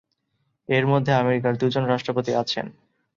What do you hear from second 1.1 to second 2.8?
আমেরিকার দুজন রাষ্ট্রপতি আছেন।